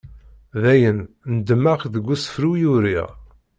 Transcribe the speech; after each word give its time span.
Dayen, 0.61 0.99
ndemmeɣ 1.35 1.79
deg 1.93 2.05
usefru 2.13 2.51
i 2.57 2.65
uriɣ. 2.73 3.09